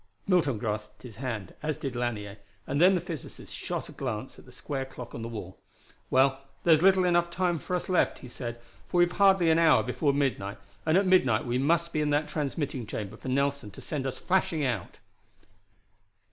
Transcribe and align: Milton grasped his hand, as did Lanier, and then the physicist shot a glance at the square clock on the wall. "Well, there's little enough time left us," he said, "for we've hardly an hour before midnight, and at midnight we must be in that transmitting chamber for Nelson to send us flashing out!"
Milton 0.25 0.57
grasped 0.57 1.03
his 1.03 1.17
hand, 1.17 1.53
as 1.61 1.77
did 1.77 1.95
Lanier, 1.95 2.39
and 2.65 2.81
then 2.81 2.95
the 2.95 3.01
physicist 3.01 3.53
shot 3.55 3.87
a 3.87 3.91
glance 3.91 4.39
at 4.39 4.45
the 4.45 4.51
square 4.51 4.83
clock 4.83 5.13
on 5.13 5.21
the 5.21 5.27
wall. 5.27 5.59
"Well, 6.09 6.41
there's 6.63 6.81
little 6.81 7.05
enough 7.05 7.29
time 7.29 7.61
left 7.69 7.87
us," 7.91 8.17
he 8.19 8.27
said, 8.27 8.59
"for 8.87 8.97
we've 8.97 9.11
hardly 9.11 9.51
an 9.51 9.59
hour 9.59 9.83
before 9.83 10.11
midnight, 10.11 10.57
and 10.87 10.97
at 10.97 11.05
midnight 11.05 11.45
we 11.45 11.59
must 11.59 11.93
be 11.93 12.01
in 12.01 12.09
that 12.09 12.27
transmitting 12.27 12.87
chamber 12.87 13.15
for 13.15 13.27
Nelson 13.29 13.69
to 13.69 13.79
send 13.79 14.07
us 14.07 14.17
flashing 14.17 14.65
out!" 14.65 14.97